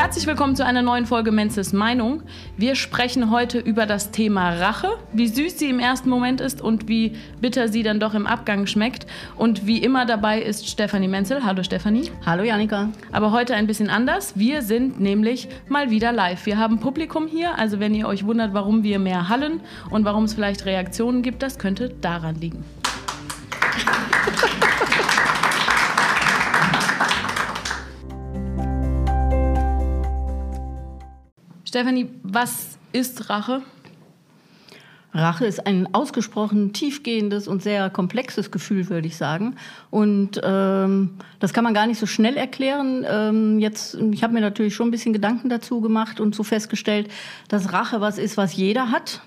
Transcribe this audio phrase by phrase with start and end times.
[0.00, 2.22] Herzlich willkommen zu einer neuen Folge Menzes Meinung.
[2.56, 6.88] Wir sprechen heute über das Thema Rache, wie süß sie im ersten Moment ist und
[6.88, 9.06] wie bitter sie dann doch im Abgang schmeckt.
[9.36, 11.44] Und wie immer dabei ist Stefanie Menzel.
[11.44, 12.10] Hallo Stefanie.
[12.24, 12.88] Hallo Janika.
[13.12, 14.38] Aber heute ein bisschen anders.
[14.38, 16.46] Wir sind nämlich mal wieder live.
[16.46, 19.60] Wir haben Publikum hier, also wenn ihr euch wundert, warum wir mehr hallen
[19.90, 22.64] und warum es vielleicht Reaktionen gibt, das könnte daran liegen.
[31.70, 33.62] Stefanie, was ist Rache?
[35.12, 39.56] Rache ist ein ausgesprochen tiefgehendes und sehr komplexes Gefühl, würde ich sagen.
[39.90, 41.10] Und ähm,
[41.40, 43.04] das kann man gar nicht so schnell erklären.
[43.08, 47.08] Ähm, jetzt, ich habe mir natürlich schon ein bisschen Gedanken dazu gemacht und so festgestellt,
[47.48, 49.20] dass Rache was ist, was jeder hat,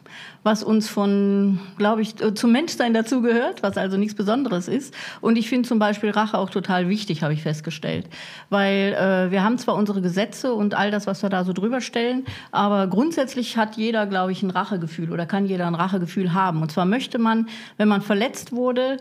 [0.44, 4.94] was uns von, glaube ich, äh, zum Menschsein dazugehört, was also nichts Besonderes ist.
[5.20, 8.08] Und ich finde zum Beispiel Rache auch total wichtig, habe ich festgestellt,
[8.50, 11.82] weil äh, wir haben zwar unsere Gesetze und all das, was wir da so drüber
[11.82, 16.62] stellen, aber grundsätzlich hat jeder, glaube ich, ein Rachegefühl oder kann jeder ein Rachegefühl haben.
[16.62, 18.98] Und zwar möchte man, wenn man verletzt wurde,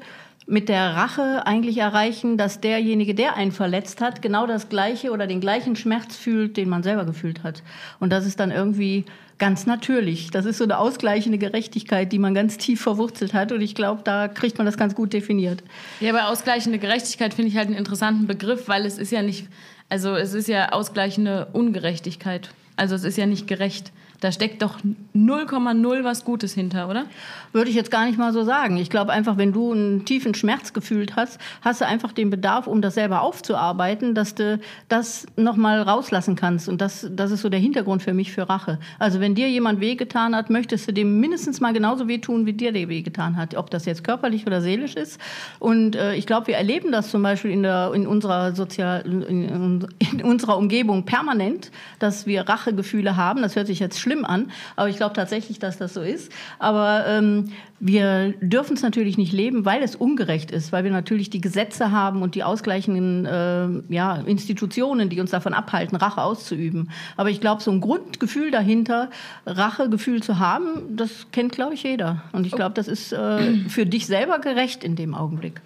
[0.46, 5.26] mit der Rache eigentlich erreichen, dass derjenige, der einen verletzt hat, genau das gleiche oder
[5.26, 7.62] den gleichen Schmerz fühlt, den man selber gefühlt hat.
[8.00, 9.04] Und das ist dann irgendwie
[9.38, 10.30] ganz natürlich.
[10.30, 13.52] Das ist so eine ausgleichende Gerechtigkeit, die man ganz tief verwurzelt hat.
[13.52, 15.62] Und ich glaube, da kriegt man das ganz gut definiert.
[16.00, 19.48] Ja, aber ausgleichende Gerechtigkeit finde ich halt einen interessanten Begriff, weil es ist ja nicht,
[19.88, 22.50] also es ist ja ausgleichende Ungerechtigkeit.
[22.76, 23.92] Also es ist ja nicht gerecht.
[24.22, 24.78] Da steckt doch
[25.16, 27.06] 0,0 was Gutes hinter, oder?
[27.52, 28.76] Würde ich jetzt gar nicht mal so sagen.
[28.76, 32.68] Ich glaube einfach, wenn du einen tiefen Schmerz gefühlt hast, hast du einfach den Bedarf,
[32.68, 36.68] um das selber aufzuarbeiten, dass du das nochmal rauslassen kannst.
[36.68, 38.78] Und das, das ist so der Hintergrund für mich für Rache.
[39.00, 42.70] Also wenn dir jemand wehgetan hat, möchtest du dem mindestens mal genauso wehtun, wie dir
[42.70, 43.56] der wehgetan hat.
[43.56, 45.20] Ob das jetzt körperlich oder seelisch ist.
[45.58, 49.88] Und äh, ich glaube, wir erleben das zum Beispiel in, der, in, unserer Sozial, in,
[49.98, 53.42] in unserer Umgebung permanent, dass wir Rachegefühle haben.
[53.42, 56.30] Das hört sich jetzt schlimm schlimm an, aber ich glaube tatsächlich, dass das so ist.
[56.58, 57.50] Aber ähm,
[57.80, 61.90] wir dürfen es natürlich nicht leben, weil es ungerecht ist, weil wir natürlich die Gesetze
[61.90, 66.90] haben und die ausgleichenden äh, ja, Institutionen, die uns davon abhalten, Rache auszuüben.
[67.16, 69.10] Aber ich glaube, so ein Grundgefühl dahinter,
[69.46, 72.22] Rachegefühl zu haben, das kennt, glaube ich, jeder.
[72.32, 75.60] Und ich glaube, das ist äh, für dich selber gerecht in dem Augenblick.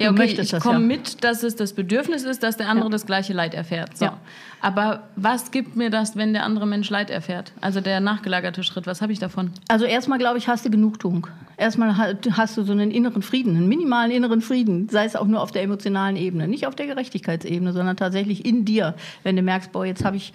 [0.00, 0.86] Ja, okay, ich komme ja.
[0.86, 2.90] mit, dass es das Bedürfnis ist, dass der andere ja.
[2.90, 3.96] das gleiche Leid erfährt.
[3.96, 4.04] So.
[4.04, 4.18] Ja.
[4.60, 7.52] Aber was gibt mir das, wenn der andere Mensch Leid erfährt?
[7.60, 9.50] Also der nachgelagerte Schritt, was habe ich davon?
[9.66, 11.26] Also erstmal, glaube ich, hast du Genugtuung.
[11.56, 15.40] Erstmal hast du so einen inneren Frieden, einen minimalen inneren Frieden, sei es auch nur
[15.40, 18.94] auf der emotionalen Ebene, nicht auf der Gerechtigkeitsebene, sondern tatsächlich in dir,
[19.24, 20.32] wenn du merkst, boah, jetzt habe ich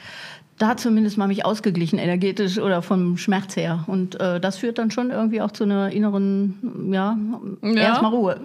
[0.59, 3.83] da zumindest mal mich ausgeglichen, energetisch oder vom Schmerz her.
[3.87, 7.17] Und äh, das führt dann schon irgendwie auch zu einer inneren, ja,
[7.63, 7.73] ja.
[7.73, 8.39] erstmal Ruhe.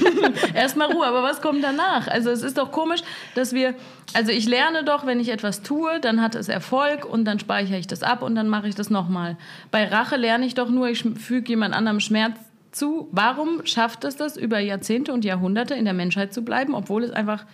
[0.54, 2.06] erstmal Ruhe, aber was kommt danach?
[2.08, 3.00] Also es ist doch komisch,
[3.34, 3.74] dass wir,
[4.12, 7.78] also ich lerne doch, wenn ich etwas tue, dann hat es Erfolg und dann speichere
[7.78, 9.36] ich das ab und dann mache ich das nochmal.
[9.70, 12.36] Bei Rache lerne ich doch nur, ich füge jemand anderem Schmerz
[12.72, 13.08] zu.
[13.10, 17.10] Warum schafft es das, über Jahrzehnte und Jahrhunderte in der Menschheit zu bleiben, obwohl es
[17.10, 17.46] einfach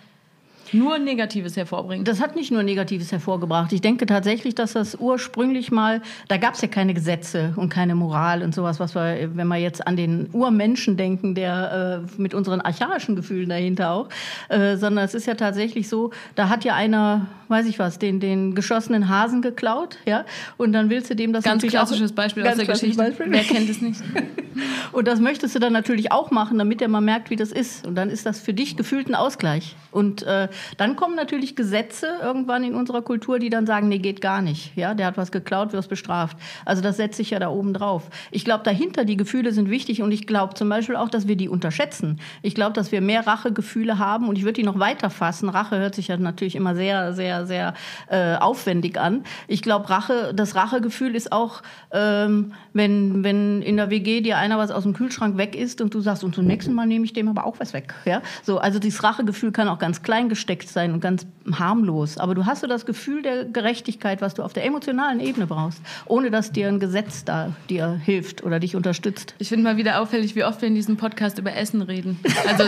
[0.73, 2.07] nur Negatives hervorbringt.
[2.07, 3.71] Das hat nicht nur Negatives hervorgebracht.
[3.73, 7.95] Ich denke tatsächlich, dass das ursprünglich mal, da gab es ja keine Gesetze und keine
[7.95, 12.33] Moral und sowas, was wir, wenn wir jetzt an den Urmenschen denken, der äh, mit
[12.33, 14.09] unseren archaischen Gefühlen dahinter auch,
[14.49, 18.19] äh, sondern es ist ja tatsächlich so, da hat ja einer, weiß ich was, den,
[18.19, 20.25] den geschossenen Hasen geklaut, ja,
[20.57, 22.97] und dann willst du dem das ganz klassisches auch, Beispiel ganz aus der Geschichte.
[22.97, 23.25] Beispiel.
[23.29, 24.01] Wer kennt es nicht?
[24.91, 27.85] und das möchtest du dann natürlich auch machen, damit er mal merkt, wie das ist.
[27.85, 29.75] Und dann ist das für dich gefühlt ein Ausgleich.
[29.91, 34.21] Und äh, dann kommen natürlich Gesetze irgendwann in unserer Kultur, die dann sagen, nee, geht
[34.21, 34.75] gar nicht.
[34.75, 36.37] Ja, der hat was geklaut, wirst bestraft.
[36.65, 38.09] Also das setze ich ja da oben drauf.
[38.31, 41.35] Ich glaube, dahinter die Gefühle sind wichtig und ich glaube zum Beispiel auch, dass wir
[41.35, 42.19] die unterschätzen.
[42.41, 45.49] Ich glaube, dass wir mehr Rachegefühle haben und ich würde die noch weiter fassen.
[45.49, 47.73] Rache hört sich ja natürlich immer sehr, sehr, sehr
[48.09, 49.23] äh, aufwendig an.
[49.47, 51.61] Ich glaube, Rache, das Rachegefühl ist auch,
[51.91, 55.93] ähm, wenn, wenn in der WG dir einer was aus dem Kühlschrank weg ist und
[55.93, 57.93] du sagst, und zum nächsten Mal nehme ich dem aber auch was weg.
[58.05, 58.21] Ja?
[58.43, 62.17] So, also dieses Rachegefühl kann auch ganz klein gesteckt sein und ganz harmlos.
[62.17, 65.81] Aber du hast so das Gefühl der Gerechtigkeit, was du auf der emotionalen Ebene brauchst,
[66.05, 69.33] ohne dass dir ein Gesetz da dir hilft oder dich unterstützt.
[69.37, 72.19] Ich finde mal wieder auffällig, wie oft wir in diesem Podcast über Essen reden.
[72.47, 72.65] Also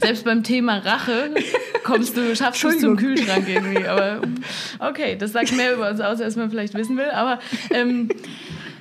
[0.00, 1.34] selbst beim Thema Rache
[1.84, 3.86] kommst du, schaffst du es zum Kühlschrank irgendwie.
[3.86, 4.20] Aber
[4.80, 7.10] okay, das sagt mehr über uns aus, als man vielleicht wissen will.
[7.10, 7.38] Aber
[7.70, 8.08] ähm,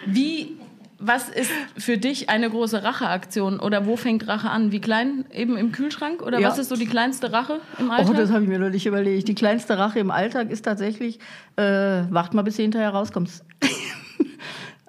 [0.05, 0.58] wie
[0.99, 4.73] was ist für dich eine große Racheaktion oder wo fängt Rache an?
[4.73, 5.25] Wie klein?
[5.31, 6.21] Eben im Kühlschrank?
[6.21, 6.49] Oder ja.
[6.49, 8.09] was ist so die kleinste Rache im Alltag?
[8.09, 9.27] Oh, das habe ich mir noch nicht überlegt.
[9.29, 11.19] Die kleinste Rache im Alltag ist tatsächlich,
[11.55, 11.63] äh,
[12.09, 13.45] wart mal, bis du hinterher rauskommst.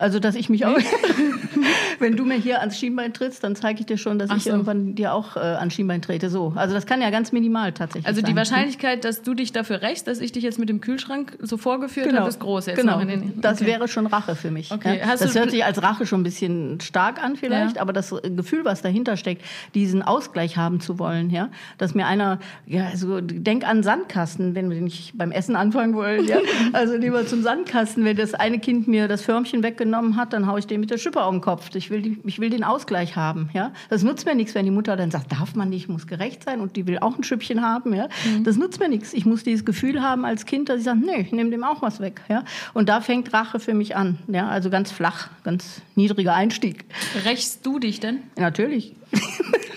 [0.00, 0.76] Also, dass ich mich auch,
[1.99, 4.44] wenn du mir hier ans Schienbein trittst, dann zeige ich dir schon, dass Ach ich
[4.44, 4.50] so.
[4.50, 6.31] irgendwann dir auch äh, ans Schienbein trete.
[6.31, 6.52] So.
[6.56, 8.37] Also, das kann ja ganz minimal tatsächlich Also die sein.
[8.37, 12.06] Wahrscheinlichkeit, dass du dich dafür rächst, dass ich dich jetzt mit dem Kühlschrank so vorgeführt
[12.06, 12.20] Genau.
[12.20, 12.99] habe, ist groß jetzt genau.
[13.05, 13.41] den.
[13.43, 13.67] Das Okay.
[13.70, 14.73] wäre schon Rache für mich.
[14.73, 15.00] Okay.
[15.00, 15.14] Ja?
[15.17, 17.82] Das hört sich als Rache schon ein bisschen stark an vielleicht, Ja.
[17.82, 19.44] aber das Gefühl, was dahinter steckt,
[19.75, 24.70] diesen Ausgleich haben zu wollen, ja, dass mir einer, ja, so denk an Sandkasten, wenn
[24.70, 26.38] wir nicht beim Essen anfangen wollen, ja,
[26.73, 30.58] also lieber zum Sandkasten, wenn das eine Kind mir das Förmchen weggenommen hat, dann haue
[30.58, 31.75] ich dem mit der Schippe auf den Kopf.
[31.75, 33.72] Ich will, die, ich will den Ausgleich haben, ja.
[33.88, 36.60] Das nutzt mir nichts, wenn die Mutter dann sagt, darf man nicht, muss gerecht sein
[36.60, 38.08] und die will auch ein Schüppchen haben, ja.
[38.25, 38.44] Mhm.
[38.44, 39.12] Das nutzt mir nichts.
[39.12, 41.82] Ich muss dieses Gefühl haben als Kind, dass ich sage, nee, ich nehme dem auch
[41.82, 42.44] was weg, ja.
[42.75, 44.48] Und da fängt Rache für mich an, ja.
[44.48, 46.84] Also ganz flach, ganz niedriger Einstieg.
[47.25, 48.19] Rächst du dich denn?
[48.37, 48.94] Natürlich.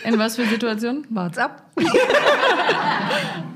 [0.06, 1.06] In was für Situationen?
[1.10, 1.64] Wart's ab.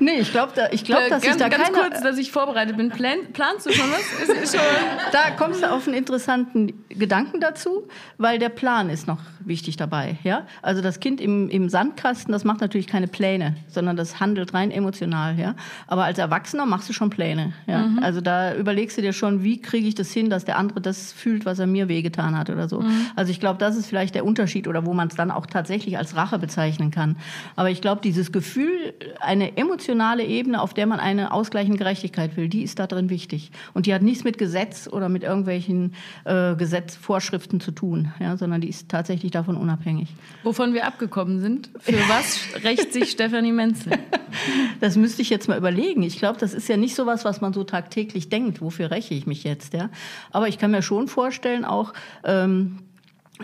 [0.00, 1.78] nee, ich glaube, da, ich glaub, Äh, dass ganz, ich da ganz keine...
[1.78, 2.90] kurz, dass ich vorbereitet bin.
[2.90, 4.28] Plan, planst du schon was?
[4.42, 4.64] Ist, schon,
[5.12, 7.88] Da kommst du auf einen interessanten Gedanken dazu,
[8.18, 10.18] weil der Plan ist noch wichtig dabei.
[10.22, 10.46] Ja?
[10.62, 14.70] Also das Kind im, im Sandkasten, das macht natürlich keine Pläne, sondern das handelt rein
[14.70, 15.38] emotional.
[15.38, 15.54] Ja?
[15.86, 17.52] Aber als Erwachsener machst du schon Pläne.
[17.66, 17.88] Ja?
[18.00, 21.12] Also da überlegst du dir schon, wie kriege ich das hin, dass der andere das
[21.12, 22.82] fühlt, was er mir wehgetan hat oder so.
[23.16, 25.98] Also ich glaube, das ist vielleicht der Unterschied oder wo man es dann auch tatsächlich
[25.98, 27.16] als Rache bezeichnen kann.
[27.56, 28.94] Aber ich glaube, dieses Gefühl,
[29.34, 33.50] eine emotionale Ebene, auf der man eine ausgleichende Gerechtigkeit will, die ist da drin wichtig.
[33.74, 35.94] Und die hat nichts mit Gesetz oder mit irgendwelchen
[36.24, 40.08] äh, Gesetzvorschriften zu tun, ja, sondern die ist tatsächlich davon unabhängig.
[40.42, 41.70] wovon wir abgekommen sind.
[41.80, 43.92] Für was rächt sich Stefanie Menzel?
[44.80, 46.02] Das müsste ich jetzt mal überlegen.
[46.02, 48.60] Ich glaube, das ist ja nicht so was, was man so tagtäglich denkt.
[48.60, 49.74] Wofür räche ich mich jetzt?
[49.74, 49.90] Ja?
[50.30, 51.92] Aber ich kann mir schon vorstellen, auch
[52.24, 52.78] ähm,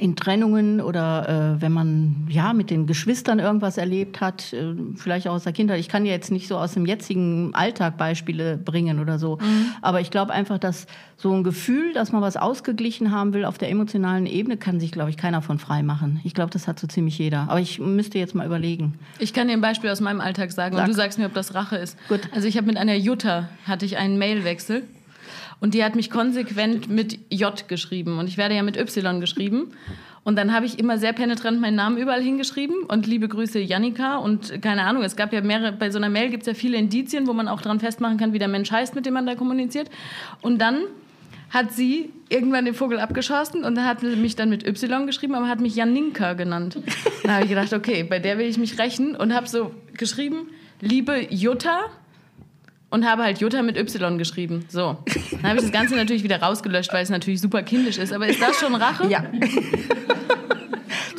[0.00, 5.28] in Trennungen oder äh, wenn man ja mit den Geschwistern irgendwas erlebt hat, äh, vielleicht
[5.28, 5.78] auch aus der Kindheit.
[5.78, 9.38] Ich kann ja jetzt nicht so aus dem jetzigen Alltag Beispiele bringen oder so.
[9.82, 10.86] Aber ich glaube einfach, dass
[11.16, 14.90] so ein Gefühl, dass man was ausgeglichen haben will auf der emotionalen Ebene, kann sich,
[14.90, 16.20] glaube ich, keiner von frei machen.
[16.24, 17.46] Ich glaube, das hat so ziemlich jeder.
[17.50, 18.94] Aber ich müsste jetzt mal überlegen.
[19.18, 20.84] Ich kann dir ein Beispiel aus meinem Alltag sagen Sag.
[20.84, 21.98] und du sagst mir, ob das Rache ist.
[22.08, 22.20] Gut.
[22.34, 24.84] Also ich habe mit einer Jutta hatte ich einen Mailwechsel
[25.60, 29.72] und die hat mich konsequent mit J geschrieben und ich werde ja mit Y geschrieben.
[30.22, 34.16] Und dann habe ich immer sehr penetrant meinen Namen überall hingeschrieben und liebe Grüße Janika
[34.16, 36.76] und keine Ahnung, es gab ja mehrere, bei so einer Mail gibt es ja viele
[36.76, 39.34] Indizien, wo man auch dran festmachen kann, wie der Mensch heißt, mit dem man da
[39.34, 39.88] kommuniziert.
[40.42, 40.82] Und dann
[41.48, 45.60] hat sie irgendwann den Vogel abgeschossen und hat mich dann mit Y geschrieben, aber hat
[45.60, 46.78] mich Janinka genannt.
[47.22, 50.48] Dann habe ich gedacht, okay, bei der will ich mich rächen und habe so geschrieben,
[50.80, 51.86] liebe Jutta
[52.90, 54.64] und habe halt Jutta mit Y geschrieben.
[54.68, 54.98] So.
[55.30, 58.12] Dann habe ich das Ganze natürlich wieder rausgelöscht, weil es natürlich super kindisch ist.
[58.12, 59.08] Aber ist das schon Rache?
[59.08, 59.24] Ja.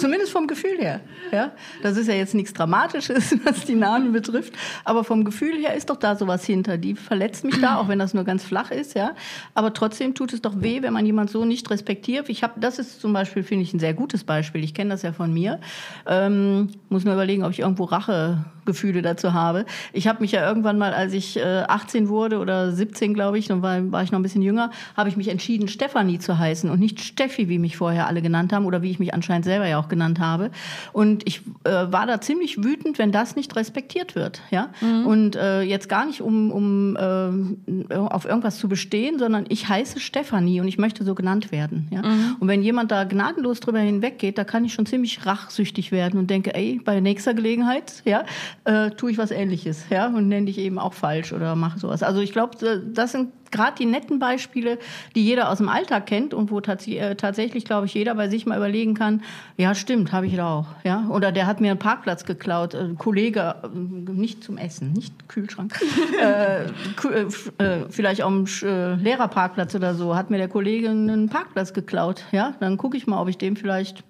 [0.01, 0.99] Zumindest vom Gefühl her.
[1.31, 1.51] Ja?
[1.83, 4.53] Das ist ja jetzt nichts Dramatisches, was die Namen betrifft.
[4.83, 6.79] Aber vom Gefühl her ist doch da sowas hinter.
[6.79, 8.95] Die verletzt mich da, auch wenn das nur ganz flach ist.
[8.95, 9.11] Ja?
[9.53, 12.29] Aber trotzdem tut es doch weh, wenn man jemand so nicht respektiert.
[12.29, 14.63] Ich hab, das ist zum Beispiel, finde ich, ein sehr gutes Beispiel.
[14.63, 15.59] Ich kenne das ja von mir.
[16.07, 19.65] Ähm, muss nur überlegen, ob ich irgendwo Rachegefühle dazu habe.
[19.93, 23.47] Ich habe mich ja irgendwann mal, als ich äh, 18 wurde oder 17, glaube ich,
[23.47, 26.71] dann war, war ich noch ein bisschen jünger, habe ich mich entschieden, Stefanie zu heißen
[26.71, 29.67] und nicht Steffi, wie mich vorher alle genannt haben oder wie ich mich anscheinend selber
[29.67, 30.49] ja auch genannt habe.
[30.91, 34.41] Und ich äh, war da ziemlich wütend, wenn das nicht respektiert wird.
[34.49, 34.69] Ja?
[34.81, 39.99] Und äh, jetzt gar nicht, um, um äh, auf irgendwas zu bestehen, sondern ich heiße
[39.99, 41.87] Stefanie und ich möchte so genannt werden.
[41.91, 42.01] Ja?
[42.39, 46.29] Und wenn jemand da gnadenlos drüber hinweggeht, da kann ich schon ziemlich rachsüchtig werden und
[46.29, 48.23] denke, ey, bei nächster Gelegenheit ja,
[48.63, 50.07] äh, tue ich was Ähnliches ja?
[50.07, 52.01] und nenne dich eben auch falsch oder mache sowas.
[52.01, 52.57] Also ich glaube,
[52.93, 54.79] das sind gerade die netten Beispiele,
[55.15, 58.29] die jeder aus dem Alltag kennt und wo tats äh, tatsächlich, glaube ich, jeder bei
[58.29, 59.21] sich mal überlegen kann,
[59.57, 60.67] ja, stimmt, habe ich da auch.
[60.83, 61.07] Ja?
[61.09, 63.67] Oder der hat mir einen Parkplatz geklaut, ein Kollege, äh,
[64.11, 65.79] nicht zum Essen, nicht Kühlschrank,
[66.21, 72.23] äh, äh, vielleicht am Lehrerparkplatz oder so, hat mir der Kollege einen Parkplatz geklaut.
[72.31, 72.55] Ja?
[72.59, 74.03] Dann gucke ich mal, ob ich dem vielleicht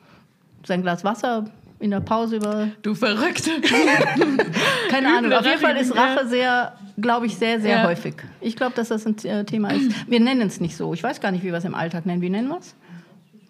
[0.66, 1.46] sein Glas Wasser
[1.82, 3.50] in der Pause über Du Verrückte.
[4.90, 5.34] keine Üble Ahnung.
[5.34, 5.96] Auf jeden Fall ist.
[5.96, 7.84] Rache sehr, glaube ich, sehr, sehr Ja.
[7.88, 8.16] häufig.
[8.40, 10.10] Ich glaube, dass das ein äh, Thema ist.
[10.10, 10.94] Wir nennen es nicht so.
[10.94, 12.22] Ich weiß gar nicht, wie wir es im Alltag nennen.
[12.22, 12.76] Wie nennen wir es?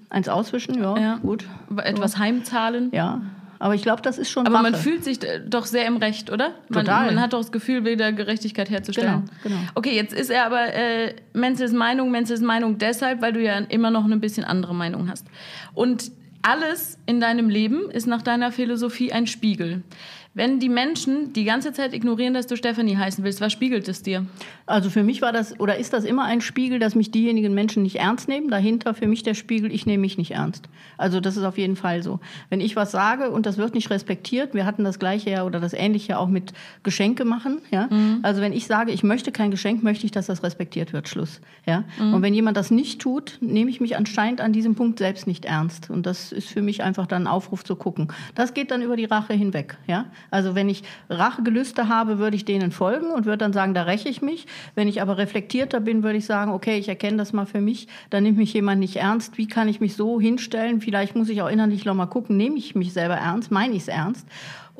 [0.09, 1.15] Eins auswischen, ja, Ja.
[1.21, 1.45] gut.
[1.83, 2.89] Etwas heimzahlen.
[2.91, 3.21] Ja,
[3.59, 4.63] aber ich glaube, das ist schon Aber Rache.
[4.71, 6.49] man fühlt sich äh, doch sehr im Recht, oder?
[6.69, 7.05] Man, Total.
[7.05, 9.29] man hat doch das Gefühl, wieder Gerechtigkeit herzustellen.
[9.43, 9.69] Genau, genau.
[9.75, 13.91] Okay, jetzt ist er aber äh, Menzels Meinung, Menzels Meinung deshalb, weil du ja immer
[13.91, 15.27] noch eine bisschen andere Meinung hast.
[15.75, 16.11] Und
[16.41, 19.83] alles in deinem Leben ist nach deiner Philosophie ein Spiegel.
[20.33, 24.01] Wenn die Menschen die ganze Zeit ignorieren, dass du Stefanie heißen willst, was spiegelt es
[24.01, 24.25] dir?
[24.65, 27.83] Also für mich war das oder ist das immer ein Spiegel, dass mich diejenigen Menschen
[27.83, 28.49] nicht ernst nehmen.
[28.49, 30.69] Dahinter für mich der Spiegel, ich nehme mich nicht ernst.
[30.97, 32.21] Also das ist auf jeden Fall so.
[32.49, 35.59] Wenn ich was sage und das wird nicht respektiert, wir hatten das gleiche ja oder
[35.59, 37.59] das ähnliche auch mit Geschenke machen.
[37.69, 37.87] Ja?
[37.91, 38.19] Mhm.
[38.21, 41.09] Also wenn ich sage, ich möchte kein Geschenk, möchte ich, dass das respektiert wird.
[41.09, 41.41] Schluss.
[41.65, 41.83] Ja?
[41.99, 42.13] Mhm.
[42.13, 45.43] Und wenn jemand das nicht tut, nehme ich mich anscheinend an diesem Punkt selbst nicht
[45.43, 45.89] ernst.
[45.89, 48.07] Und das ist für mich einfach dann ein Aufruf zu gucken.
[48.33, 49.77] Das geht dann über die Rache hinweg.
[49.87, 50.05] Ja?
[50.29, 54.09] Also wenn ich Rachegelüste habe, würde ich denen folgen und würde dann sagen, da räche
[54.09, 54.47] ich mich.
[54.75, 57.87] Wenn ich aber reflektierter bin, würde ich sagen, okay, ich erkenne das mal für mich,
[58.09, 59.37] dann nimmt mich jemand nicht ernst.
[59.37, 60.81] Wie kann ich mich so hinstellen?
[60.81, 63.83] Vielleicht muss ich auch innerlich noch mal gucken, nehme ich mich selber ernst, meine ich
[63.83, 64.27] es ernst?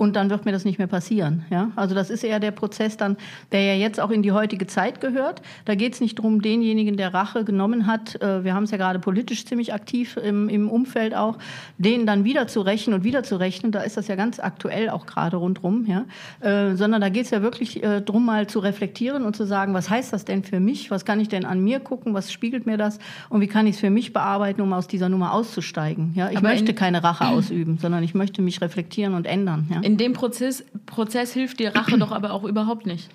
[0.02, 1.46] Und dann wird mir das nicht mehr passieren.
[1.52, 1.70] Ja?
[1.76, 3.18] Also das ist eher der Prozess dann,
[3.52, 5.44] der ja jetzt auch in die heutige Zeit gehört.
[5.66, 8.78] Da geht es nicht darum, denjenigen, der Rache genommen hat, äh, wir haben es ja
[8.78, 11.38] gerade politisch ziemlich aktiv im, im Umfeld auch,
[11.78, 13.72] den dann wieder zu rächen und wieder zu rechnen.
[13.72, 15.86] Da ist das ja ganz aktuell auch gerade rundrum.
[15.86, 16.06] Ja?
[16.40, 19.76] Äh, sondern da geht es ja wirklich äh, darum, mal zu reflektieren und zu sagen,
[19.76, 20.90] was heißt das denn für mich?
[20.90, 22.16] Was kann ich denn an mir gucken?
[22.16, 22.98] Was spiegelt mir das?
[23.30, 26.14] Und wie kann ich es für mich bearbeiten, um aus dieser Nummer auszusteigen?
[26.16, 26.32] Ja?
[26.32, 29.68] Ich Aber möchte keine Rache ausüben, sondern ich möchte mich reflektieren und ändern.
[29.70, 29.91] Ja?
[29.92, 33.10] In dem Prozess, Prozess hilft dir Rache doch aber auch überhaupt nicht.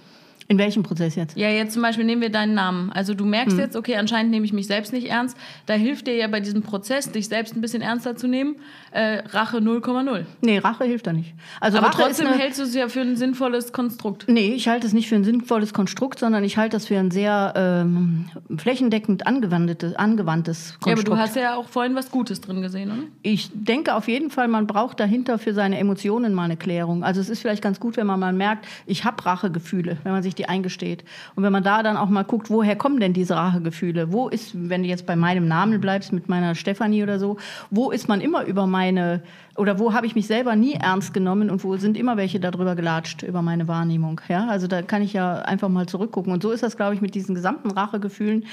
[0.48, 1.36] In welchem Prozess jetzt?
[1.36, 2.92] Ja, jetzt zum Beispiel nehmen wir deinen Namen.
[2.92, 3.60] Also du merkst hm.
[3.60, 5.36] jetzt, okay, anscheinend nehme ich mich selbst nicht ernst.
[5.66, 8.56] Da hilft dir ja bei diesem Prozess, dich selbst ein bisschen ernster zu nehmen,
[8.92, 10.24] äh, Rache 0,0.
[10.42, 11.34] Nee, Rache hilft da nicht.
[11.60, 12.38] Also Aber Rache trotzdem eine...
[12.38, 14.26] hältst du es ja für ein sinnvolles Konstrukt.
[14.28, 17.10] Nee, ich halte es nicht für ein sinnvolles Konstrukt, sondern ich halte das für ein
[17.10, 18.26] sehr ähm,
[18.56, 20.86] flächendeckend angewandtes, angewandtes Konstrukt.
[20.86, 23.02] Ja, aber du hast ja auch vorhin was Gutes drin gesehen, oder?
[23.22, 27.02] Ich denke auf jeden Fall, man braucht dahinter für seine Emotionen mal eine Klärung.
[27.02, 30.22] Also es ist vielleicht ganz gut, wenn man mal merkt, ich habe Rachegefühle, wenn man
[30.22, 31.04] sich die eingesteht.
[31.34, 34.12] Und wenn man da dann auch mal guckt, woher kommen denn diese Rachegefühle?
[34.12, 37.36] Wo ist, wenn du jetzt bei meinem Namen bleibst, mit meiner Stefanie oder so,
[37.70, 39.22] wo ist man immer über meine
[39.56, 42.74] oder wo habe ich mich selber nie ernst genommen und wo sind immer welche darüber
[42.74, 44.20] gelatscht über meine Wahrnehmung.
[44.28, 46.32] Ja, also da kann ich ja einfach mal zurückgucken.
[46.32, 48.44] Und so ist das, glaube ich, mit diesen gesamten Rachegefühlen.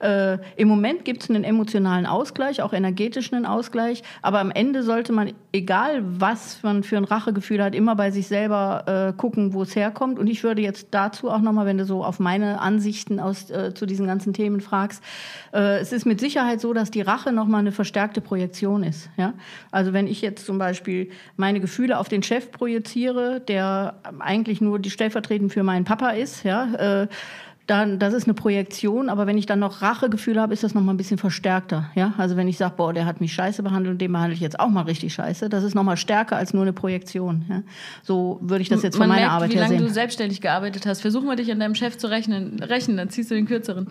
[0.00, 4.02] Äh, Im Moment gibt es einen emotionalen Ausgleich, auch energetischen Ausgleich.
[4.22, 8.28] Aber am Ende sollte man, egal was man für ein Rachegefühl hat, immer bei sich
[8.28, 10.18] selber äh, gucken, wo es herkommt.
[10.18, 13.74] Und ich würde jetzt dazu auch nochmal, wenn du so auf meine Ansichten aus, äh,
[13.74, 15.02] zu diesen ganzen Themen fragst,
[15.52, 19.10] äh, es ist mit Sicherheit so, dass die Rache nochmal eine verstärkte Projektion ist.
[19.16, 19.34] Ja?
[19.70, 24.78] Also wenn ich jetzt zum Beispiel meine Gefühle auf den Chef projiziere, der eigentlich nur
[24.78, 27.08] die stellvertretend für meinen Papa ist, ja, äh,
[27.66, 30.82] dann, das ist eine Projektion, aber wenn ich dann noch Rachegefühle habe, ist das noch
[30.82, 31.90] mal ein bisschen verstärkter.
[31.94, 32.12] Ja?
[32.18, 34.58] Also wenn ich sage, boah, der hat mich scheiße behandelt und den behandle ich jetzt
[34.58, 37.44] auch mal richtig scheiße, das ist noch mal stärker als nur eine Projektion.
[37.48, 37.62] Ja?
[38.02, 39.70] So würde ich das jetzt von meiner merkt, Arbeit her sehen.
[39.70, 41.02] Wie lange du selbstständig gearbeitet hast.
[41.02, 43.88] Versuch mal dich an deinem Chef zu rechnen, rechnen dann ziehst du den kürzeren.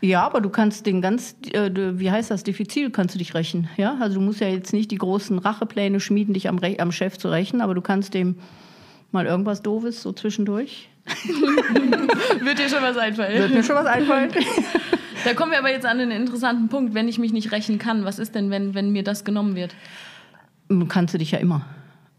[0.00, 3.68] Ja, aber du kannst den ganz, äh, wie heißt das, diffizil kannst du dich rächen.
[3.76, 3.96] Ja?
[4.00, 7.28] Also du musst ja jetzt nicht die großen Rachepläne schmieden, dich am, am Chef zu
[7.28, 8.36] rächen, aber du kannst dem
[9.12, 10.88] mal irgendwas Doofes so zwischendurch
[12.40, 13.38] Wird dir schon was einfallen?
[13.38, 14.30] Wird mir schon was einfallen.
[15.24, 16.94] da kommen wir aber jetzt an den interessanten Punkt.
[16.94, 19.74] Wenn ich mich nicht rächen kann, was ist denn, wenn, wenn mir das genommen wird?
[20.88, 21.66] Kannst du dich ja immer.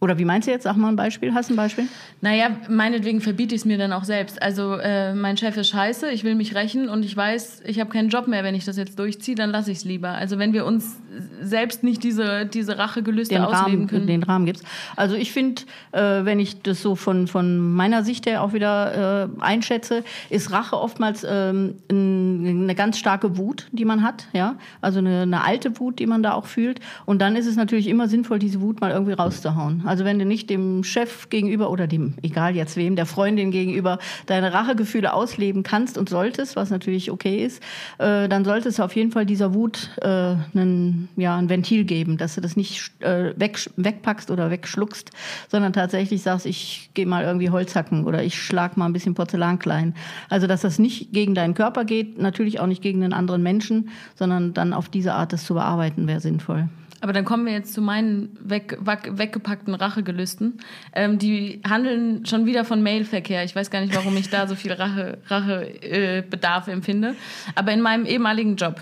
[0.01, 0.63] Oder wie meinst du jetzt?
[0.63, 1.33] Sag mal ein Beispiel.
[1.33, 1.87] Hast du ein Beispiel?
[2.21, 4.41] Naja, meinetwegen verbiete ich es mir dann auch selbst.
[4.41, 7.89] Also äh, mein Chef ist scheiße, ich will mich rächen und ich weiß, ich habe
[7.89, 10.09] keinen Job mehr, wenn ich das jetzt durchziehe, dann lasse ich es lieber.
[10.09, 10.97] Also wenn wir uns
[11.41, 14.07] selbst nicht diese, diese Rachegelüste den ausleben Rahmen, können.
[14.07, 14.63] Den Rahmen gibt's.
[14.97, 15.61] Also ich finde,
[15.93, 20.51] äh, wenn ich das so von, von meiner Sicht her auch wieder äh, einschätze, ist
[20.51, 24.27] Rache oftmals ähm, eine ganz starke Wut, die man hat.
[24.33, 24.55] Ja?
[24.81, 26.79] Also eine, eine alte Wut, die man da auch fühlt.
[27.05, 29.83] Und dann ist es natürlich immer sinnvoll, diese Wut mal irgendwie rauszuhauen.
[29.85, 33.99] Also wenn du nicht dem Chef gegenüber oder dem, egal jetzt wem, der Freundin gegenüber
[34.25, 37.61] deine Rachegefühle ausleben kannst und solltest, was natürlich okay ist,
[37.99, 42.17] äh, dann solltest du auf jeden Fall dieser Wut äh, einen, ja, ein Ventil geben,
[42.17, 45.11] dass du das nicht äh, weg, wegpackst oder wegschluckst,
[45.47, 49.13] sondern tatsächlich sagst, ich gehe mal irgendwie Holz hacken oder ich schlag mal ein bisschen
[49.13, 49.93] Porzellan klein.
[50.29, 53.89] Also dass das nicht gegen deinen Körper geht, natürlich auch nicht gegen einen anderen Menschen,
[54.15, 56.67] sondern dann auf diese Art das zu bearbeiten wäre sinnvoll.
[57.01, 60.59] Aber dann kommen wir jetzt zu meinen weg, weggepackten Rachegelüsten.
[60.93, 63.43] Ähm, die handeln schon wieder von Mailverkehr.
[63.43, 67.15] Ich weiß gar nicht, warum ich da so viel Rachebedarf Rache, äh, empfinde.
[67.53, 68.81] Aber in meinem ehemaligen Job,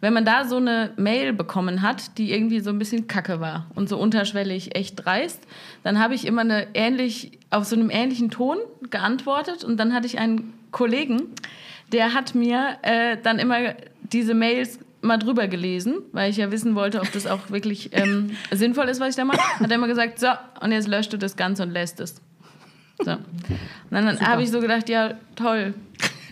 [0.00, 3.66] wenn man da so eine Mail bekommen hat, die irgendwie so ein bisschen kacke war
[3.74, 5.42] und so unterschwellig echt dreist,
[5.82, 8.58] dann habe ich immer eine ähnlich, auf so einem ähnlichen Ton
[8.90, 9.64] geantwortet.
[9.64, 11.34] Und dann hatte ich einen Kollegen,
[11.92, 13.74] der hat mir äh, dann immer
[14.12, 18.36] diese Mails mal drüber gelesen, weil ich ja wissen wollte, ob das auch wirklich ähm,
[18.50, 19.38] sinnvoll ist, was ich da mache.
[19.38, 20.28] Hat er immer gesagt, so,
[20.60, 22.20] und jetzt löscht du das Ganze und lässt es.
[23.02, 23.12] So.
[23.12, 23.20] Und
[23.90, 25.74] dann habe ich so gedacht, ja, toll,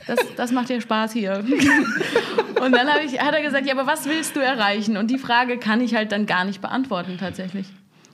[0.07, 1.45] das, das macht dir Spaß hier.
[2.61, 4.97] Und dann ich, hat er gesagt, ja, aber was willst du erreichen?
[4.97, 7.67] Und die Frage kann ich halt dann gar nicht beantworten tatsächlich.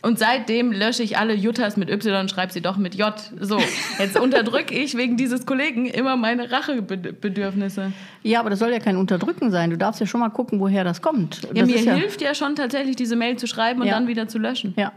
[0.04, 3.14] Und seitdem lösche ich alle Juttas mit Y und schreibe sie doch mit J.
[3.40, 3.58] So,
[3.98, 7.90] jetzt unterdrücke ich wegen dieses Kollegen immer meine Rachebedürfnisse.
[8.22, 9.70] Ja, aber das soll ja kein Unterdrücken sein.
[9.70, 11.40] Du darfst ja schon mal gucken, woher das kommt.
[11.54, 13.94] Ja, das mir ja hilft ja schon tatsächlich, diese Mail zu schreiben und Ja.
[13.94, 14.74] dann wieder zu löschen.
[14.76, 14.92] Ja,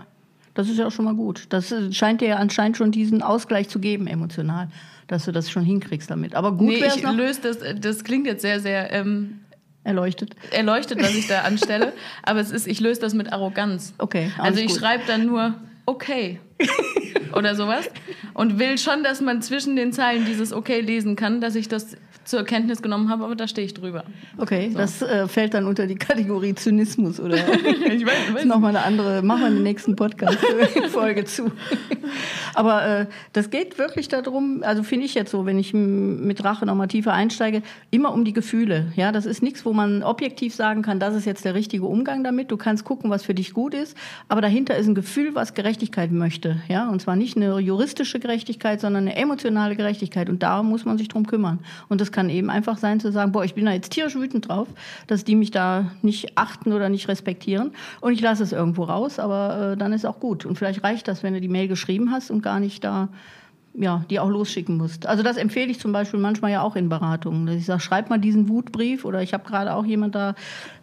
[0.54, 1.46] das ist ja auch schon mal gut.
[1.50, 4.68] Das äh, scheint dir ja anscheinend schon diesen Ausgleich zu geben, emotional,
[5.08, 6.36] dass du das schon hinkriegst damit.
[6.36, 9.40] Aber gut Nee, ich noch löse das, das klingt jetzt sehr, sehr ähm,
[9.88, 10.36] erleuchtet.
[10.51, 13.94] erleuchtet, was ich da anstelle, aber es ist, ich löse das mit Arroganz.
[13.98, 16.39] Okay, Also ich schreibe dann nur okay
[17.34, 17.89] oder sowas
[18.34, 21.96] und will schon, dass man zwischen den Zeilen dieses okay lesen kann, dass ich das
[22.27, 24.03] zur Kenntnis genommen habe, aber da stehe ich drüber.
[24.38, 28.75] Okay, das äh, fällt dann unter die Kategorie Zynismus oder Ich weiß, Das ist nochmal
[28.75, 31.51] eine andere, machen wir in der nächsten Podcast-Folge zu.
[32.53, 36.65] Aber äh, das geht wirklich darum, also finde ich jetzt so, wenn ich mit Rache
[36.65, 38.91] nochmal tiefer einsteige, immer um die Gefühle.
[38.96, 42.24] Ja, das ist nichts, wo man objektiv sagen kann, das ist jetzt der richtige Umgang
[42.24, 42.51] damit.
[42.51, 43.96] Du kannst gucken, was für dich gut ist,
[44.27, 46.57] aber dahinter ist ein Gefühl, was Gerechtigkeit möchte.
[46.67, 50.29] Ja, und zwar nicht eine juristische Gerechtigkeit, sondern eine emotionale Gerechtigkeit.
[50.29, 51.60] Und da muss man sich drum kümmern.
[51.88, 54.47] Und das kann eben einfach sein zu sagen, boah, ich bin da jetzt tierisch wütend
[54.47, 54.67] drauf,
[55.05, 57.74] dass die mich da nicht achten oder nicht respektieren.
[58.01, 60.43] Und ich lasse es irgendwo raus, aber äh, dann ist auch gut.
[60.43, 63.09] Und vielleicht reicht das, wenn du die Mail geschrieben hast und gar nicht da
[63.79, 65.05] ja, die auch losschicken musst.
[65.05, 67.46] Also das empfehle ich zum Beispiel manchmal ja auch in Beratungen.
[67.46, 70.34] Dass ich sage, schreib mal diesen Wutbrief oder ich habe gerade auch jemand da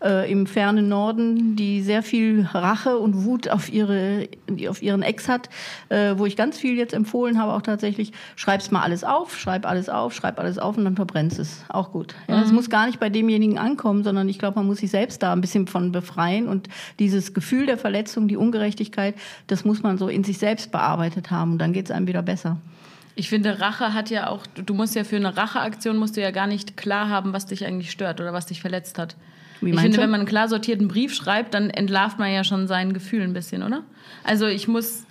[0.01, 4.29] äh, im fernen Norden, die sehr viel Rache und Wut auf, ihre,
[4.69, 5.51] auf ihren Ex hat,
[5.89, 9.67] äh, wo ich ganz viel jetzt empfohlen habe, auch tatsächlich, schreib's mal alles auf, schreib
[9.67, 11.65] alles auf, schreib alles auf und dann verbrennst es.
[11.69, 12.15] Auch gut.
[12.29, 15.21] Ja, Es muss gar nicht bei demjenigen ankommen, sondern ich glaube, man muss sich selbst
[15.21, 16.69] da ein bisschen von befreien und
[17.01, 19.17] dieses Gefühl der Verletzung, die Ungerechtigkeit,
[19.49, 22.23] das muss man so in sich selbst bearbeitet haben und dann geht es einem wieder
[22.23, 22.57] besser.
[23.17, 26.31] Ich finde, Rache hat ja auch, du musst ja für eine Racheaktion musst du ja
[26.31, 29.17] gar nicht klar haben, was dich eigentlich stört oder was dich verletzt hat.
[29.61, 30.03] Wie ich finde, du?
[30.03, 33.33] wenn man einen klar sortierten Brief schreibt, dann entlarvt man ja schon sein Gefühl ein
[33.33, 33.83] bisschen, oder?
[34.25, 35.04] Also ich muss,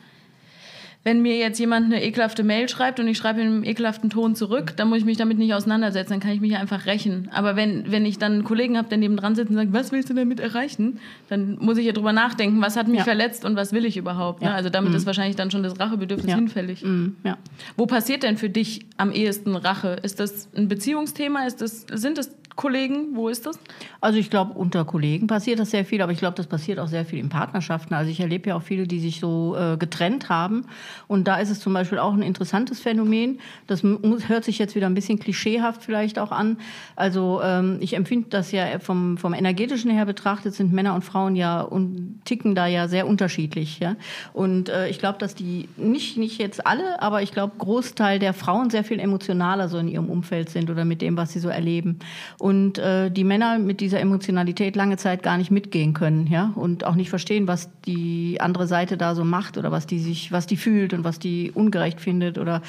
[1.05, 4.35] wenn mir jetzt jemand eine ekelhafte Mail schreibt und ich schreibe in einem ekelhaften Ton
[4.35, 7.29] zurück, dann muss ich mich damit nicht auseinandersetzen, dann kann ich mich ja einfach rächen.
[7.33, 9.91] Aber wenn, wenn ich dann einen Kollegen habe, der neben dran sitzt und sagt, was
[9.91, 13.03] willst du damit erreichen, dann muss ich ja drüber nachdenken, was hat mich Ja.
[13.03, 14.41] verletzt und was will ich überhaupt.
[14.41, 14.53] Ne?
[14.53, 16.35] Also damit ist wahrscheinlich dann schon das Rachebedürfnis Ja.
[16.37, 16.83] hinfällig.
[16.85, 17.37] Mm, ja.
[17.75, 19.97] Wo passiert denn für dich am ehesten Rache?
[20.03, 21.45] Ist das ein Beziehungsthema?
[21.45, 23.15] Ist das, sind das Kollegen?
[23.15, 23.59] Wo ist das?
[24.01, 26.87] Also ich glaube, unter Kollegen passiert das sehr viel, aber ich glaube, das passiert auch
[26.87, 27.93] sehr viel in Partnerschaften.
[27.93, 30.65] Also ich erlebe ja auch viele, die sich so äh, getrennt haben.
[31.07, 33.39] Und da ist es zum Beispiel auch ein interessantes Phänomen.
[33.67, 36.57] Das hört sich jetzt wieder ein bisschen klischeehaft vielleicht auch an.
[36.95, 41.35] Also ähm, ich empfinde das ja vom, vom energetischen her betrachtet, sind Männer und Frauen
[41.35, 43.79] ja und ticken da ja sehr unterschiedlich.
[43.79, 43.95] Ja?
[44.33, 48.33] Und äh, ich glaube, dass die, nicht, nicht jetzt alle, aber ich glaube, Großteil der
[48.33, 51.49] Frauen sehr viel emotionaler so in ihrem Umfeld sind oder mit dem, was sie so
[51.49, 51.99] erleben.
[52.43, 56.85] Und äh, die Männer mit dieser Emotionalität lange Zeit gar nicht mitgehen können, ja, und
[56.85, 60.45] auch nicht verstehen, was die andere Seite da so macht oder was die sich, was
[60.45, 62.61] die fühlt und was die ungerecht findet oder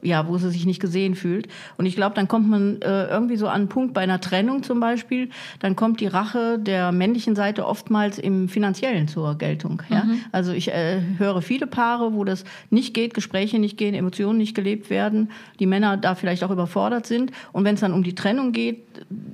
[0.00, 1.46] ja, wo sie sich nicht gesehen fühlt.
[1.76, 4.62] Und ich glaube, dann kommt man äh, irgendwie so an einen Punkt bei einer Trennung
[4.62, 5.28] zum Beispiel,
[5.60, 9.82] dann kommt die Rache der männlichen Seite oftmals im Finanziellen zur Geltung.
[9.90, 10.06] Ja?
[10.32, 14.54] Also ich äh, höre viele Paare, wo das nicht geht, Gespräche nicht gehen, Emotionen nicht
[14.54, 17.30] gelebt werden, die Männer da vielleicht auch überfordert sind.
[17.52, 18.78] Und wenn es dann um die Trennung geht,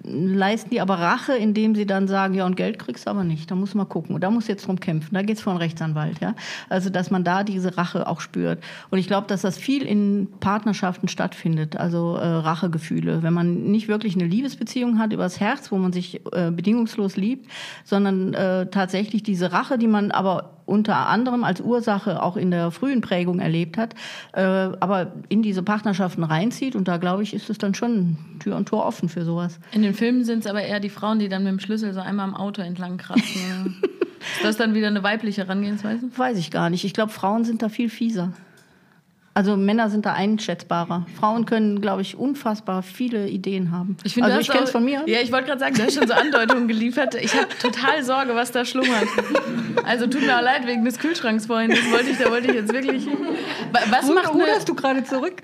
[0.04, 3.50] leisten die aber Rache, indem sie dann sagen, ja, und Geld kriegst du aber nicht.
[3.50, 4.14] Da muss man gucken.
[4.14, 5.14] Und da muss jetzt drum kämpfen.
[5.14, 6.20] Da geht's vor einen Rechtsanwalt.
[6.20, 6.34] Ja?
[6.68, 8.62] Also, dass man da diese Rache auch spürt.
[8.90, 11.76] Und ich glaube, dass das viel in Partnerschaften stattfindet.
[11.76, 13.22] Also äh, Rachegefühle.
[13.22, 17.50] Wenn man nicht wirklich eine Liebesbeziehung hat übers Herz, wo man sich äh, bedingungslos liebt,
[17.84, 22.70] sondern äh, tatsächlich diese Rache, die man aber unter anderem als Ursache auch in der
[22.70, 23.94] frühen Prägung erlebt hat,
[24.32, 26.74] äh, aber in diese Partnerschaften reinzieht.
[26.76, 29.58] Und da, glaube ich, ist es dann schon Tür und Tor offen für sowas.
[29.72, 32.00] In den Filmen sind es aber eher die Frauen, die dann mit dem Schlüssel so
[32.00, 33.82] einmal am Auto entlang kratzen.
[34.36, 36.08] ist das dann wieder eine weibliche Herangehensweise?
[36.16, 36.84] Weiß ich gar nicht.
[36.84, 38.32] Ich glaube, Frauen sind da viel fieser.
[39.36, 41.06] Also Männer sind da einschätzbarer.
[41.18, 43.96] Frauen können, glaube ich, unfassbar viele Ideen haben.
[44.04, 45.02] Ich finde, also du ich kenne es von mir.
[45.06, 47.16] Ja, ich wollte gerade sagen, du hast schon so Andeutungen geliefert.
[47.16, 49.08] Ich habe total Sorge, was da schlummert.
[49.84, 51.70] Also tut mir auch leid wegen des Kühlschranks vorhin.
[51.70, 53.06] Das wollte ich, da wollte ich jetzt wirklich.
[53.06, 55.34] Wa- Was macht eine, Ruderst du gerade zurück?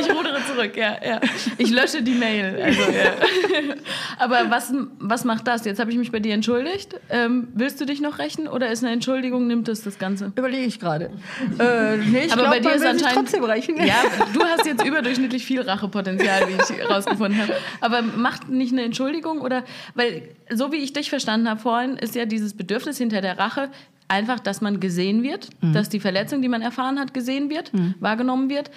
[0.00, 1.20] Ich rudere zurück, ja, ja.
[1.58, 2.58] Ich lösche die Mail.
[2.64, 3.74] Also, ja.
[4.18, 5.66] Aber was, was macht das?
[5.66, 6.94] Jetzt habe ich mich bei dir entschuldigt.
[7.10, 10.32] Ähm, willst du dich noch rächen oder ist eine Entschuldigung, nimmt es das Ganze?
[10.34, 11.10] Überlege ich gerade.
[11.58, 13.17] Äh, nee, ich Aber glaub, bei dir ist anscheinend.
[13.18, 13.76] Trotzdem rächen.
[13.84, 14.02] Ja,
[14.32, 17.54] du hast jetzt überdurchschnittlich viel Rachepotenzial, wie ich herausgefunden habe.
[17.80, 19.64] Aber macht nicht eine Entschuldigung oder.
[19.94, 23.70] Weil, so wie ich dich verstanden habe vorhin, ist ja dieses Bedürfnis hinter der Rache
[24.08, 28.48] einfach, dass man gesehen wird, dass die Verletzung, die man erfahren hat, gesehen wird, wahrgenommen
[28.48, 28.70] wird.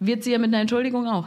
[0.00, 1.26] Wird sie ja mit einer Entschuldigung auch.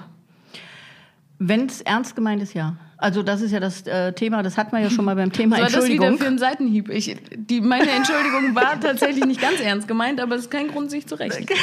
[1.40, 2.76] Wenn es ernst gemeint ist, ja.
[3.02, 5.56] Also das ist ja das äh, Thema, das hatten wir ja schon mal beim Thema
[5.58, 6.14] Was war das Entschuldigung.
[6.14, 6.88] wieder für ein Seitenhieb?
[6.90, 10.92] Ich, die, meine Entschuldigung war tatsächlich nicht ganz ernst gemeint, aber es ist kein Grund,
[10.92, 11.46] sich zu rächen.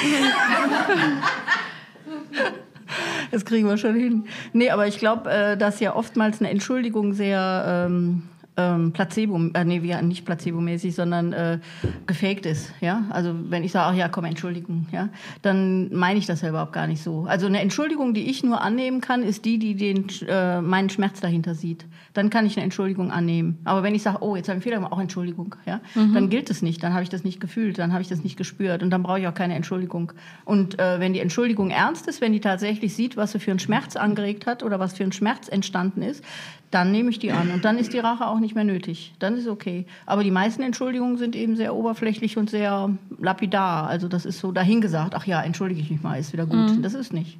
[3.30, 4.24] Das kriegen wir schon hin.
[4.54, 8.22] Nee, aber ich glaube, äh, dass ja oftmals eine Entschuldigung sehr ähm,
[8.58, 11.58] ähm, Placebo, äh, nee, wie, nicht placebomäßig, sondern äh,
[12.06, 12.72] gefaked ist.
[12.80, 13.04] Ja?
[13.10, 15.08] Also wenn ich sage, ach ja, komm, Entschuldigung, ja,
[15.42, 17.24] dann meine ich das ja überhaupt gar nicht so.
[17.28, 21.20] Also eine Entschuldigung, die ich nur annehmen kann, ist die, die den, äh, meinen Schmerz
[21.20, 21.86] dahinter sieht.
[22.14, 23.58] Dann kann ich eine Entschuldigung annehmen.
[23.64, 26.14] Aber wenn ich sage, oh, jetzt habe ich einen Fehler gemacht, auch Entschuldigung, ja, mhm.
[26.14, 26.82] dann gilt es nicht.
[26.82, 29.20] Dann habe ich das nicht gefühlt, dann habe ich das nicht gespürt und dann brauche
[29.20, 30.12] ich auch keine Entschuldigung.
[30.44, 33.60] Und äh, wenn die Entschuldigung ernst ist, wenn die tatsächlich sieht, was sie für einen
[33.60, 36.24] Schmerz angeregt hat oder was für ein Schmerz entstanden ist,
[36.70, 39.14] dann nehme ich die an und dann ist die Rache auch nicht mehr nötig.
[39.18, 39.86] Dann ist okay.
[40.06, 43.86] Aber die meisten Entschuldigungen sind eben sehr oberflächlich und sehr lapidar.
[43.88, 46.76] Also das ist so dahingesagt, ach ja, entschuldige ich mich mal, ist wieder gut.
[46.76, 46.82] Mhm.
[46.82, 47.38] Das ist nicht.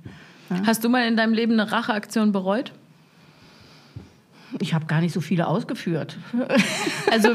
[0.51, 0.63] Ja.
[0.67, 2.73] Hast du mal in deinem Leben eine Racheaktion bereut?
[4.61, 6.17] Ich habe gar nicht so viele ausgeführt.
[7.11, 7.31] Also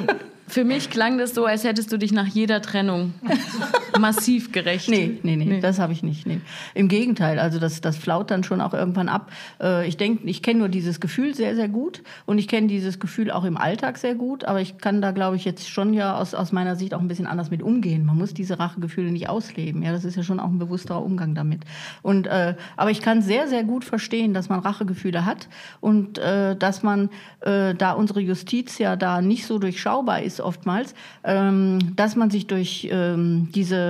[0.48, 3.14] für mich klang das so, als hättest du dich nach jeder Trennung
[4.00, 4.90] massiv gerecht.
[4.90, 5.60] Nee, nee, nee, nee.
[5.60, 6.26] das habe ich nicht.
[6.26, 6.42] Nee.
[6.74, 9.32] Im Gegenteil, also das, das flaut dann schon auch irgendwann ab.
[9.62, 13.00] Äh, ich denke, ich kenne nur dieses Gefühl sehr, sehr gut und ich kenne dieses
[13.00, 16.18] Gefühl auch im Alltag sehr gut, aber ich kann da, glaube ich, jetzt schon ja
[16.18, 18.06] aus, aus meiner Sicht auch ein bisschen anders mit umgehen.
[18.06, 19.84] Man muss diese Rachegefühle nicht ausleben.
[19.84, 21.62] Ja, das ist ja schon auch ein bewussterer Umgang damit.
[22.02, 25.48] Und, äh, aber ich kann sehr, sehr gut verstehen, dass man Rachegefühle hat
[25.82, 27.10] und äh, dass man,
[27.42, 32.48] äh, da unsere Justiz ja da nicht so durchschaubar ist, oftmals, ähm, dass man sich
[32.48, 33.83] durch ähm, diese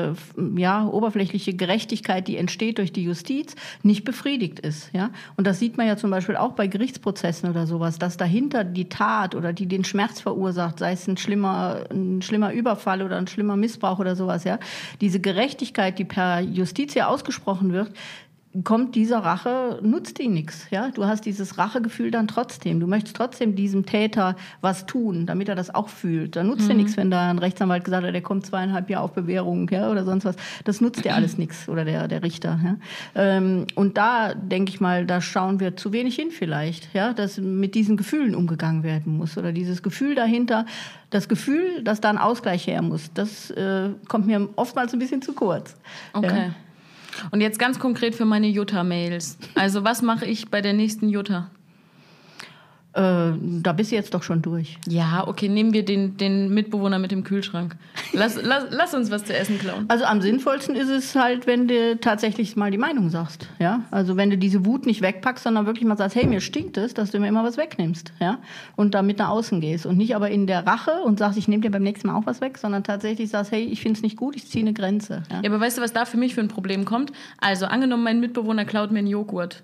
[0.56, 4.90] ja, oberflächliche Gerechtigkeit, die entsteht durch die Justiz, nicht befriedigt ist.
[4.94, 5.12] Ja?
[5.38, 8.90] Und das sieht man ja zum Beispiel auch bei Gerichtsprozessen oder sowas, dass dahinter die
[8.90, 13.28] Tat oder die den Schmerz verursacht, sei es ein schlimmer, ein schlimmer Überfall oder ein
[13.28, 14.60] schlimmer Missbrauch oder sowas, ja,
[15.02, 17.92] diese Gerechtigkeit, die per Justiz ja ausgesprochen wird,
[18.64, 20.68] kommt dieser Rache, nutzt ihn nichts.
[20.70, 20.90] Ja?
[20.90, 22.80] Du hast dieses Rachegefühl dann trotzdem.
[22.80, 26.36] Du möchtest trotzdem diesem Täter was tun, damit er das auch fühlt.
[26.36, 26.70] Da nutzt mhm.
[26.70, 29.90] dir nichts, wenn da ein Rechtsanwalt gesagt hat, der kommt zweieinhalb Jahre auf Bewährung ja,
[29.90, 30.36] oder sonst was.
[30.66, 32.60] Das nutzt dir alles nichts oder der, der Richter.
[32.64, 32.76] Ja?
[33.16, 37.14] Ähm, und da denke ich mal, da schauen wir zu wenig hin vielleicht, ja?
[37.14, 40.68] dass mit diesen Gefühlen umgegangen werden muss oder dieses Gefühl dahinter,
[41.10, 45.24] das Gefühl, dass da ein Ausgleich her muss, das äh, kommt mir oftmals ein bisschen
[45.24, 45.76] zu kurz.
[46.14, 46.28] Okay.
[46.28, 46.56] Ja?
[47.32, 49.38] Und jetzt ganz konkret für meine Jutta-Mails.
[49.56, 51.50] Also was mache ich bei der nächsten Jutta?
[52.94, 54.78] Äh, da bist du jetzt doch schon durch.
[54.88, 57.76] Ja, okay, nehmen wir den, den Mitbewohner mit dem Kühlschrank.
[58.14, 59.86] Lass, lass, lass uns was zu essen klauen.
[59.88, 63.48] Also am sinnvollsten ist es halt, wenn du tatsächlich mal die Meinung sagst.
[63.58, 63.82] Ja?
[63.90, 66.94] Also wenn du diese Wut nicht wegpackst, sondern wirklich mal sagst, hey, mir stinkt es,
[66.94, 68.14] dass du mir immer was wegnimmst.
[68.20, 68.38] Ja?
[68.76, 69.88] Und damit nach außen gehst.
[69.88, 72.28] Und nicht aber in der Rache und sagst, ich nehme dir beim nächsten Mal auch
[72.28, 75.24] was weg, sondern tatsächlich sagst, hey, ich finde es nicht gut, ich ziehe eine Grenze.
[75.32, 75.42] Ja?
[75.42, 77.12] ja, aber weißt du, was da für mich für ein Problem kommt?
[77.42, 79.64] Also angenommen, mein Mitbewohner klaut mir einen Joghurt.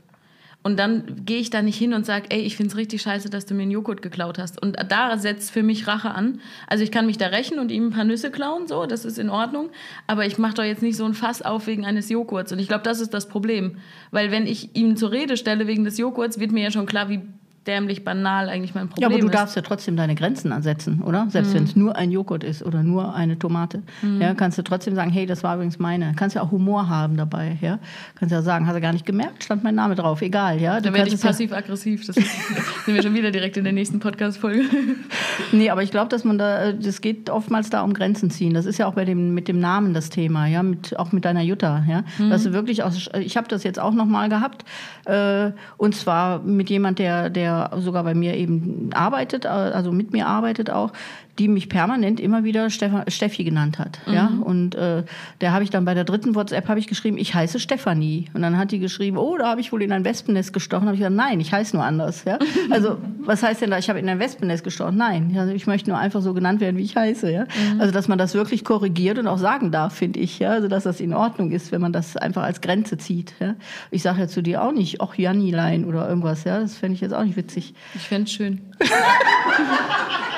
[0.69, 3.32] Und dann gehe ich da nicht hin und sage, ey, ich finde es richtig scheiße,
[3.32, 4.62] dass du mir einen Joghurt geklaut hast.
[4.62, 6.41] Und da setzt für mich Rache an.
[6.67, 9.17] Also ich kann mich da rächen und ihm ein paar Nüsse klauen, so, das ist
[9.17, 9.71] in Ordnung.
[10.05, 12.51] Aber ich mache doch jetzt nicht so ein Fass auf wegen eines Joghurts.
[12.51, 13.77] Und ich glaube, das ist das Problem.
[14.12, 17.10] Weil wenn ich ihm zur Rede stelle wegen des Joghurts, wird mir ja schon klar,
[17.10, 17.21] wie
[17.67, 19.11] dämlich banal eigentlich mein Problem ist.
[19.11, 19.35] Ja, aber du ist.
[19.35, 21.27] darfst ja trotzdem deine Grenzen ansetzen, oder?
[21.29, 21.55] Selbst mhm.
[21.55, 23.83] wenn es nur ein Joghurt ist oder nur eine Tomate.
[24.01, 24.21] Mhm.
[24.21, 26.13] Ja, kannst du trotzdem sagen, hey, das war übrigens meine.
[26.15, 27.79] Kannst ja auch Humor haben dabei, ja?
[28.15, 30.79] Kannst ja sagen, hast du gar nicht gemerkt, stand mein Name drauf, egal, ja?
[30.79, 32.05] Dann werde ich passiv-aggressiv.
[32.05, 32.15] Das
[32.85, 34.63] sind wir schon wieder direkt in der nächsten Podcast-Folge.
[35.51, 38.53] nee, aber ich glaube, dass man da, das geht oftmals da um Grenzen ziehen.
[38.53, 40.63] Das ist ja auch bei dem, mit dem Namen das Thema, ja?
[40.63, 42.03] Mit, auch mit deiner Jutta, ja?
[42.17, 42.29] Mhm.
[42.29, 44.65] Dass du wirklich auch, ich habe das jetzt auch nochmal gehabt,
[45.05, 50.27] äh, und zwar mit jemand, der, der sogar bei mir eben arbeitet, also mit mir
[50.27, 50.91] arbeitet auch,
[51.39, 53.99] die mich permanent immer wieder Steffi genannt hat.
[54.06, 54.13] Mhm.
[54.13, 54.32] Ja?
[54.41, 55.04] Und äh,
[55.39, 58.25] der habe ich dann bei der dritten WhatsApp habe ich geschrieben, ich heiße Stefanie.
[58.34, 60.88] Und dann hat die geschrieben, oh, da habe ich wohl in ein Wespennest gestochen.
[60.88, 62.25] habe ich gesagt, nein, ich heiße nur anders.
[62.25, 62.38] Ja?
[62.71, 64.95] Also was heißt denn da, ich habe in ein Wespennest gestochen?
[64.97, 67.32] Nein, also, ich möchte nur einfach so genannt werden, wie ich heiße.
[67.32, 67.43] Ja?
[67.43, 67.80] Mhm.
[67.80, 70.39] Also dass man das wirklich korrigiert und auch sagen darf, finde ich.
[70.39, 70.52] Ja?
[70.52, 73.34] Also dass das in Ordnung ist, wenn man das einfach als Grenze zieht.
[73.39, 73.56] Ja?
[73.91, 76.43] Ich sage ja zu dir auch nicht, ach Jannilein oder irgendwas.
[76.43, 76.60] Ja?
[76.60, 77.73] Das fände ich jetzt auch nicht witzig.
[77.95, 78.62] Ich fände es schön.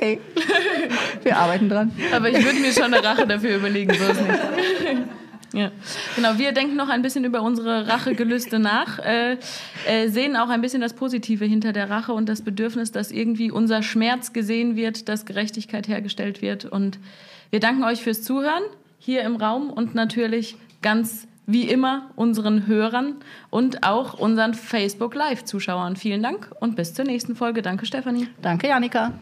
[0.00, 0.18] Okay,
[1.22, 1.92] wir arbeiten dran.
[2.14, 4.40] Aber ich würde mir schon eine Rache dafür überlegen, so ist nicht.
[5.52, 5.72] Ja.
[6.16, 9.36] Genau, wir denken noch ein bisschen über unsere Rachegelüste nach, äh,
[9.86, 13.50] äh, sehen auch ein bisschen das Positive hinter der Rache und das Bedürfnis, dass irgendwie
[13.50, 16.66] unser Schmerz gesehen wird, dass Gerechtigkeit hergestellt wird.
[16.66, 16.98] Und
[17.50, 18.62] wir danken euch fürs Zuhören
[18.98, 23.16] hier im Raum und natürlich ganz wie immer unseren Hörern
[23.50, 25.96] und auch unseren Facebook Live-Zuschauern.
[25.96, 27.60] Vielen Dank und bis zur nächsten Folge.
[27.60, 28.28] Danke, Stefanie.
[28.40, 29.12] Danke, Janika.